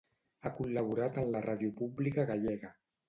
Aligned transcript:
Ha 0.47 0.51
col·laborat 0.59 1.19
en 1.25 1.29
la 1.35 1.41
ràdio 1.49 1.75
pública 1.83 2.27
gallega. 2.31 2.73